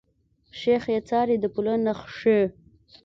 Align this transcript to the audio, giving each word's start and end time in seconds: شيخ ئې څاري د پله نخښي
شيخ 0.59 0.83
ئې 0.91 0.99
څاري 1.09 1.35
د 1.39 1.45
پله 1.53 1.73
نخښي 1.85 2.41